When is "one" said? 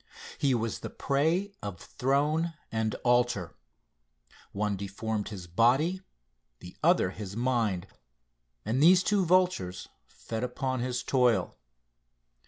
4.51-4.75